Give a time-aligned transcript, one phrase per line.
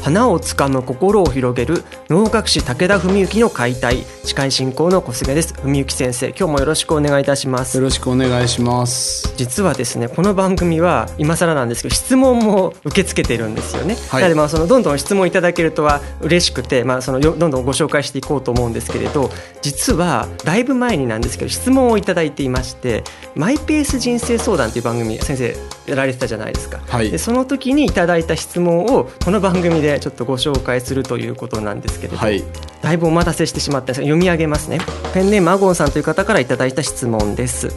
[0.00, 5.54] 花をつかむ心を広げる能楽師武田文幸の解体司会進行の小菅です。
[5.62, 7.76] 文幸先生今日もよろしくお願いいたします。
[7.76, 9.34] よろしくお願いします。
[9.36, 19.30] 実はですねこの番組は今更なんですけど質問も受け付けてるんですよね、はい、なのでまあそのどんどん質問いただけるとは嬉しくてまあそのどんどんご紹介していこうと思うんですけれど
[19.62, 32.44] 実はだいぶ前になんですけど質問をいただいていましてマイペース人生相談という番組先生やられてたじゃないですか、はい、でその時にいただいた質問をこの番組でちょっとご紹介するということなんですけれど、はい、
[32.82, 33.84] だいぶお待たせしてしまった。
[33.84, 34.78] んですが読み上げますね。
[35.12, 37.74] ペンネームアゴンさんという方からいただいた質問です。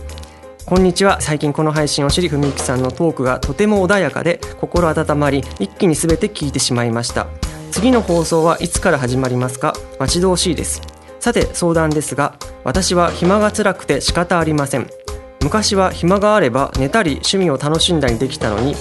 [0.66, 1.20] こんにちは。
[1.22, 7.28] 最近この配信を知り文幸さんのトークがとても穏やかで心温まり一気に全て聞いてしまいました。
[7.72, 9.74] 次の放送はいつから始まりますか？
[10.00, 10.82] 待ち遠しいです。
[11.20, 14.88] さて相談ですが私は暇が辛くて仕方ありません。
[15.42, 18.76] 昔は暇があれば寝たり趣味を楽しんだりできたのに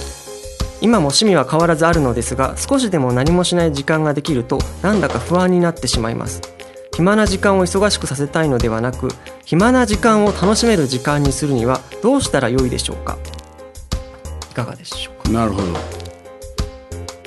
[0.83, 6.41] 今も趣味は変わらずあるのですが少しでも何もしない時間ができるとなんだか不安になってしまいます。
[6.93, 9.07] 暇な時間を忙しくさせたいのではなく
[9.45, 13.17] 暇な時間を楽しめる時間にするにはどうしたらよいでしょうか？
[14.51, 15.29] いかがでしょうか？
[15.31, 15.67] なるほど。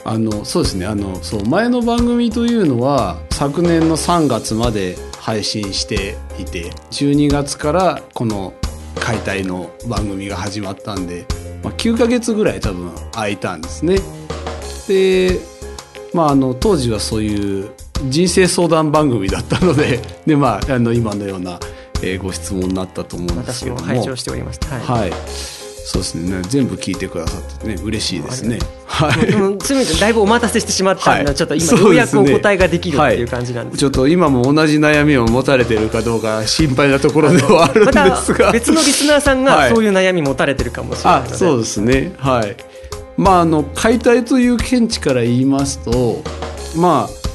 [0.05, 0.85] あのそうですね。
[0.85, 8.53] あのそう前の番組というのは昨年の3月まで配信していて12月からこの
[8.97, 11.25] 解体の番組が始まったんで、
[11.67, 13.99] まあ、9ヶ月ぐらい多分空いたんですね。
[14.87, 15.41] で、
[16.15, 17.71] まあ、あの当時はそういう
[18.09, 21.59] 人生相談番組だったのでで、まあ、あの今のような、
[22.05, 24.69] えー、ご質問になったと思うんですけども私も拝聴しておりました。
[24.77, 25.57] はい、はい
[25.87, 28.59] そうですね全部聞いてくださってね嬉しいですね。
[28.97, 29.63] はい。
[29.63, 42.15] すみませんだいぶお待たせしてしまったんで、はい、ちょっと今ようやくお答えができるっていう感じなんです、ね、ちょっと今も同じ悩みを持たれてるかどうか心配なところではあるんですが、別のリスナーさんがそういう悩み持たれてるかもしれないので、はい、そうですね。
[42.19, 42.57] はい。
[43.17, 46.23] まああの解体という見地から言いますと
[46.77, 47.27] まあ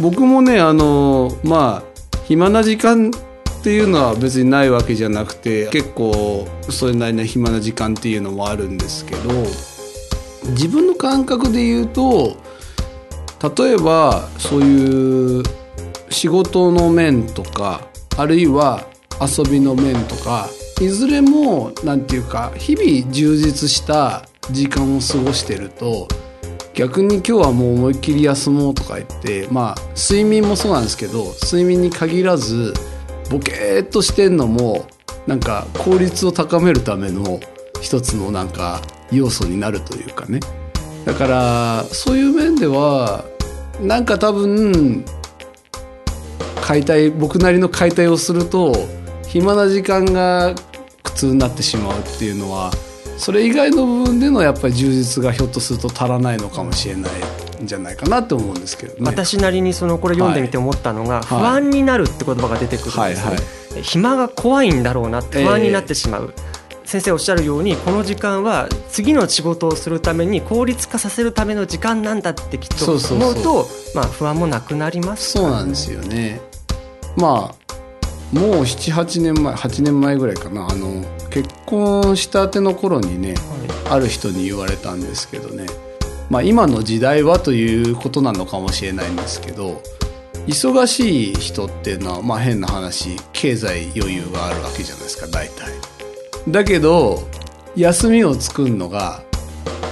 [0.00, 9.30] 僕もねあのまあ暇な時間っていうのは別にないわけじゃなくて結構それなりの暇な時間っていうのもあるんですけど
[10.50, 12.36] 自分の感覚で言うと
[13.56, 15.42] 例えばそういう
[16.10, 17.86] 仕事の面とか
[18.16, 18.86] あるいは
[19.20, 20.48] 遊びの面とか
[20.80, 26.08] いずれも何て言うか日々充実した時間を過ごしてると
[26.74, 32.72] 逆に今日はもう思いっきり休もうとか言ってまあ睡眠もそうなんですけど睡眠に限らず
[33.30, 34.86] ボケーっとしてんのも
[35.26, 37.40] なんか効率を高めるための
[37.80, 38.80] 一つのなんか
[39.12, 40.40] 要素になるというかね。
[41.04, 43.24] だからそういう面では
[43.80, 45.04] なんか多分
[46.60, 48.74] 解体僕なりの解体をすると
[49.26, 50.54] 暇な時間が
[51.02, 52.70] 苦痛になってしまうっていうのは
[53.16, 63.16] それ以外の部分でのやっぱり充実がひょっとすると足らないのかもしれないんじゃないかなと思うんですけど、ね、私なりにそのこれ読んでみて思ったのが、不安になるって言葉が出てくるんですね、はい
[63.74, 66.57] はい、暇が怖いんだろうなって不安になってしまう、えー、
[66.88, 76.40] 先生おっしゃるようにこの時間は次の仕事をするために効率化させるための時間なんだってきっと思うとまあ不安もなくなります、ね、そうなんですよね。
[77.14, 80.66] まあもう78年前8年前ぐらいかな。
[80.66, 83.38] あの結婚したての頃にね、はい、
[83.90, 85.66] ある人に言われたんですけどね。
[86.30, 89.82] まあ、今の時代はということなのかもしれないんですけど
[90.46, 95.97] 忙しい人っていうのは、まあ、変な話経済余裕があるわけじゃないですか大体。
[96.46, 97.28] だけど
[97.76, 99.22] 休みを作るのが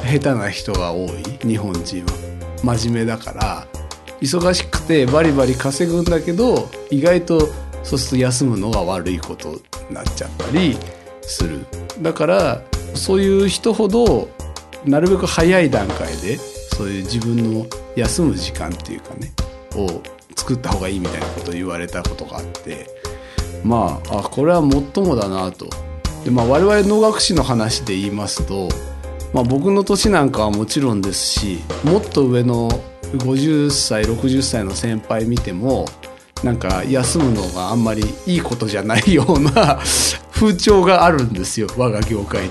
[0.05, 2.13] 下手な人が多い日本人は。
[2.63, 3.67] 真面目だから。
[4.21, 7.49] 忙しくてバリバリ稼ぐんだけど意外と
[7.83, 9.61] そうすると休むのが悪いことに
[9.91, 10.79] なっちゃったり
[11.21, 11.67] する。
[12.01, 12.63] だから
[12.95, 14.31] そういう人ほど
[14.87, 19.33] なるべく早い段階でそういう自分の休む時間っていうかね
[19.75, 20.01] を
[20.35, 22.87] 作った方がいいみたいなことを言われたことがあって。
[23.65, 25.69] まああこれはもっともだなと
[26.27, 28.69] で、まあ、我々能楽師の話で言いますと
[29.33, 32.71] まあ、僕の年なんかはもちろんですしもっと上の
[33.13, 35.85] 50歳60歳の先輩見ても
[36.43, 39.79] なんか休むのがあんまりいいことじゃないような
[40.33, 42.51] 風潮があるんですよ我が業界に。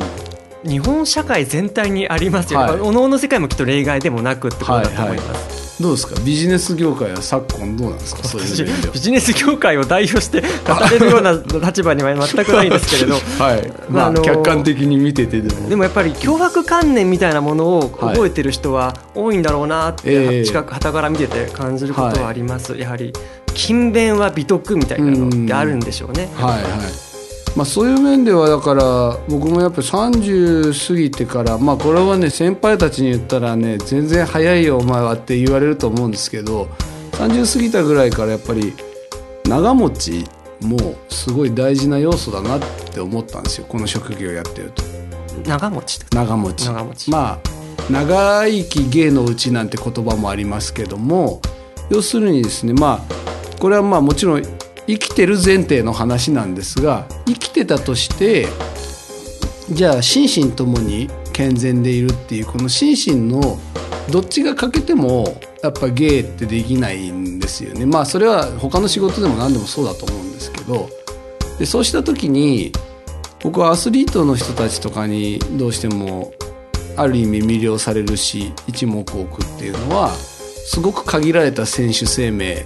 [0.74, 6.16] 日本社会全体にありますよ、はい、おのおの世界もきっと例外でもなくってことだと思います、はいはいどうですか？
[6.22, 8.24] ビジネス業界は昨今どうなんですか？
[8.24, 10.48] そういうビジネス業界を代表して語
[10.90, 11.34] れるような
[11.66, 13.16] 立場には全くないんですけれど。
[13.16, 15.68] はい、まあ、客観的に見ててでも。
[15.70, 23.12] でもやっぱり脅迫観念みたいなものを覚えてる人は多いんだろうなって、近くはたから見てて感じることはあります、やはり
[23.54, 26.30] 勤勉は美徳みたいなのってあるんでしょうね。
[26.36, 26.54] はい。
[26.54, 27.15] はい
[27.56, 36.68] まあ、そういう面ではだから僕もやっぱり30過ぎてからまあこれはね先輩たちに言ったらね全然早いよお前はって言われると思うんですけど
[37.14, 38.74] 30過ぎたぐらいからやっぱり
[39.46, 40.26] 長持ち
[40.62, 42.60] もすごい大事な要素だなっ
[42.94, 43.66] て思ったんですよ。
[43.68, 44.84] この職業やってると。
[45.46, 46.66] 長持ち長持ち。
[46.66, 47.12] 長持ち。
[47.12, 47.56] まあ
[47.92, 51.42] 長生き芸のうちなんて言葉もありますけども
[51.90, 54.44] 要するにですねまあこれはまあもちろん
[54.88, 58.48] 生きてる前提の話なんですが生きてたとして
[59.70, 63.60] じゃあ心身ともに健全でいるっていうこの心身の
[64.12, 67.88] どっちが欠けてもやっぱ芸ってできないんですよね。
[67.88, 70.90] まあそれは他の仕事でも何でもそうだと思うんですけど。
[71.60, 72.72] でそうした時に
[73.42, 76.34] 僕はアスリートの人たちとかにどうしても
[76.98, 82.66] ある意味魅了されるし一目置くっていうのはすごく限られた選手生命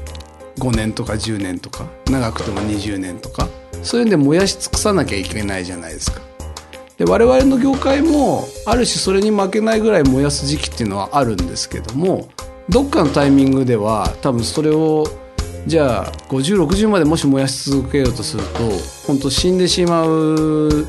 [0.60, 3.48] 5年とか10年とか長くても20年とか
[3.82, 6.22] そういうんで燃やし尽くさなきゃいけないじゃないですか。
[6.98, 12.28] で我々の業界もある種それに負けないぐらい燃やす時期っていうのはあるんですけども
[12.68, 15.08] どっかのタイミングでは多分それを
[15.66, 18.60] じゃあ5060までもし燃やし続けようとすると
[19.08, 20.88] 本当死んでしまう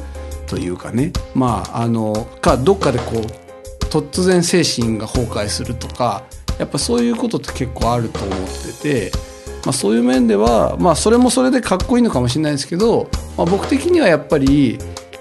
[0.49, 6.25] というかねまああのかどっかでこう突然精神が崩壊するとか
[6.59, 8.39] やっぱそういうことって結構あると思っ
[8.83, 9.30] てて。
[9.65, 14.79] まあ、そういう面では、まあ、それもそれでかっこいいのかもしれないですけど、まあ、僕的にはやっぱり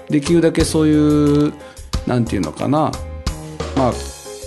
[0.08, 1.52] できるだけそういう
[2.06, 2.90] なんていうのかな、
[3.76, 3.92] まあ、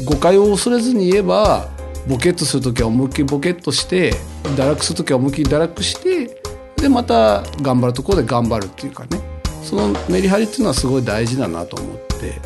[0.06, 1.70] 誤解を恐れずに言えば
[2.08, 4.14] ボケっとする時は思いっきりボケっとして
[4.56, 6.42] 堕落する時は思いっきり堕落して
[6.78, 9.22] でまた頑張るところで頑張るっていうかね。
[9.64, 12.42] そのメリハリっていうのはすごい大事だなと思って。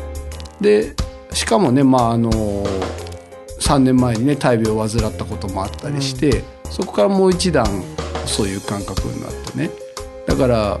[0.60, 0.94] で
[1.32, 2.30] しかもねまああの
[3.60, 7.66] 3年前にね大病を患ったこともあったりして、うんそこからもう一段
[8.26, 9.70] そういう感覚になってね
[10.26, 10.78] だから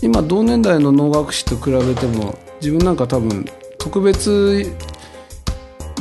[0.00, 3.44] 今同年代の能楽師と比べても自分なんか多分
[3.78, 4.72] 特別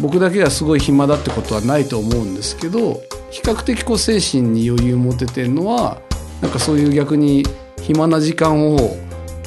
[0.01, 6.01] 僕だけがすごい暇だってことはないと思うんですけど比較的こう精神に余裕持ててるのは
[6.41, 7.43] なんかそういう逆に
[7.81, 8.77] 暇な時間を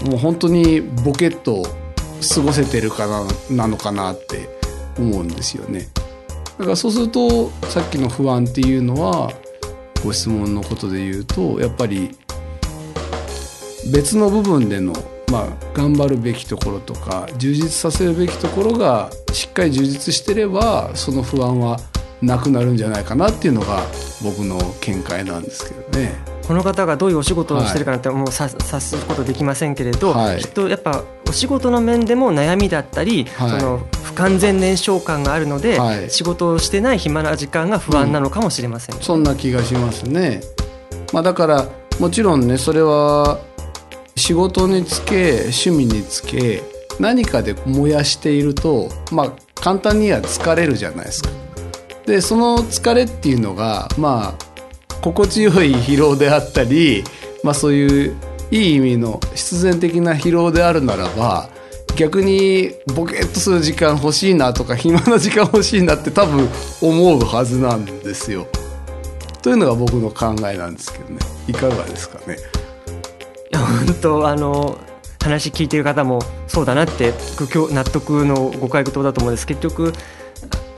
[0.05, 1.63] もう本当にボケっと
[2.35, 4.49] 過ごせてるかななのかなって
[4.99, 5.89] 思うんですよね。
[6.59, 9.33] だからそうするとさっきの不安っていうのは
[10.05, 12.17] ご質問のことで言うとやっぱり
[13.93, 14.93] 別の部分での、
[15.31, 21.79] まあ、頑張るべきところとか充実させるべきところがしっかり充実してればその不安は
[22.23, 23.83] なくなるんじゃないかなっていうのが
[24.23, 26.31] 僕の見解なんですけどね。
[26.47, 40.43] この方がどういうお仕事をしてるかなんてもう察することできませんけれど、はい、きっとやっぱお仕事の面でも悩みだったり、はい、その不完全燃焼感があるので、はい、仕事をしてない暇な時間が不安なのかもしれません、うん、そんな気がしますね。
[41.15, 43.41] まあ、だからもちろんねそれは
[44.17, 46.63] 仕事につけ趣味につけ
[46.99, 51.31] 何かで燃やしているとまあ簡単には疲れるじゃないですか。
[52.05, 57.05] でその疲れっていうのがまあ心地よい疲労であったり、
[57.43, 58.17] まあ、そういう
[58.51, 61.49] いい意味の必然的な疲労であるならば
[62.01, 66.49] 逆にボケっとする時間欲しいなとか暇な時間欲しいなって多分
[66.81, 68.47] 思うはずなんですよ。
[69.43, 72.39] というのが僕の考えなんですけどねいかがですかね？
[73.53, 74.79] いや本当あの
[75.23, 77.13] 話聞いてる方もそうだなって
[77.71, 79.93] 納得のご回答だと思うんです結局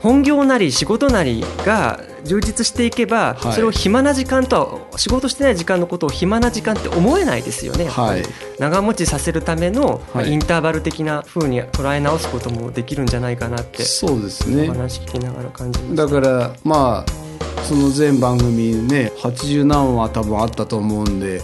[0.01, 8.23] 本業なり仕事なりが充実していけば、はい、それを暇な時間とは仕事してない時間のことを暇な時間って思えないですよね、はい、
[8.59, 14.69] 長持ちさせるための、はい、インターバル的なふうに捉え直すこともできるんじゃないかなってそうですね。
[14.69, 21.41] お話聞きながら感じだからまあその全番組ね80何話多分あったと思うんで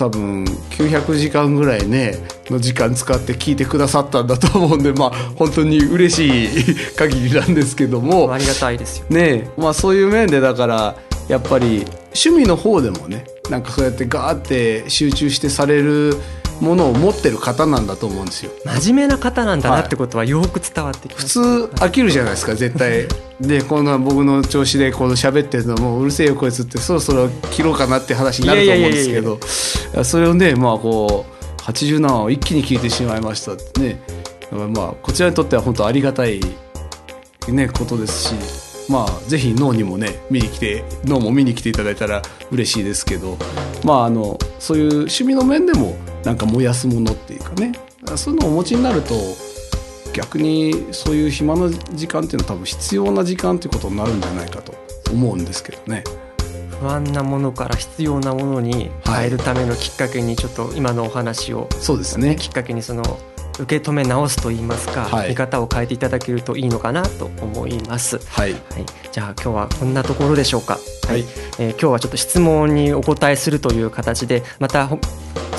[0.00, 2.14] 多分900時間ぐらいね
[2.46, 8.32] の時間使って聞いてくださったんだと思うんでまあ本当に嬉しい限りなんですけども。
[8.32, 9.04] ありがたいですよ。
[9.10, 10.96] ねまあそういう面でだから
[11.28, 11.84] やっぱり
[12.24, 16.16] 趣味の方でもねなんかそうやってガーって集中してされる
[16.60, 18.52] ものを持ってる方なんだと思うんですよ。
[18.64, 23.06] 真面目な方なんだなってことはよく伝わってきます、はい、普通飽きるじゃないですか絶対。
[23.40, 30.04] でこんな僕の調子でこの喋ってるのもううるせえよこいつってそろそろ切ろうかなって話になると思うんですけど。
[30.04, 33.80] それをねまあこう80何話を一気に聞いてしまいましたって。
[33.80, 34.02] ね
[34.74, 36.40] まあこちらにとっては本当ありがたい
[37.48, 38.70] ねことですし。
[38.90, 43.38] まあぜひ脳にもね見に来て脳も見に来ていただいたら嬉しいですけど。
[43.84, 47.72] まああのそういう趣味の面でもなんか燃やすものっていうかね。
[48.16, 49.14] そういうのをお持ちになると
[50.12, 54.74] 逆にそういう暇な時間っていうのは多分必要な時間っていうことになるんじゃないかと
[55.12, 56.04] 思うんですけどね。
[56.80, 62.36] 不安なものから必要なものに変えるためのきっかけにちょっと今のお話を、そうですね。
[62.36, 63.20] きっかけにその
[63.58, 68.18] 受け止め直すといいますか、はい、見方を変えていただけるといいのかなと思います。
[68.30, 68.62] はい、はい、
[69.12, 70.78] じゃあ今日はこんなところでしょうか。
[71.06, 71.24] はい、
[71.58, 74.88] えー、今日はちょっと質問にお答えするという形でまた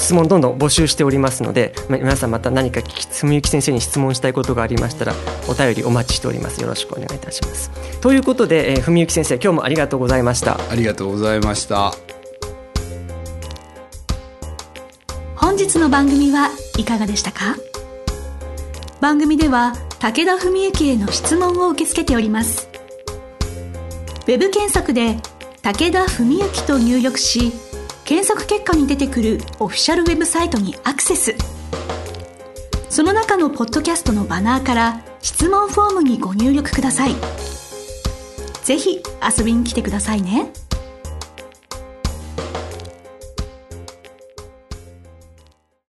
[0.01, 5.13] 質問どんどん募集しておりますので皆さんまた何か住幸先生に質問したいことがありましたら
[5.47, 6.59] お便りお待ちしております。
[6.59, 7.69] よろしくお願いいたします。
[8.01, 10.59] ということで、えー、文幸先生今日もありがとうございました。
[10.69, 11.93] ありがとうございました。
[15.35, 17.55] 本日の番組はいかがでしたか？
[19.01, 22.69] 番組では武田文幸への質問を受け付けております。
[24.27, 25.17] ウェブ検索で
[25.61, 27.51] 「武田文幸」と入力し
[28.11, 31.33] 検索結果に出てくるオフィシャルウェブサイトにアクセス
[32.89, 37.15] その中のポッドキャストのバナーから質問フォームにご入力ください
[38.65, 39.01] ぜひ
[39.37, 40.51] 遊びに来てくださいね。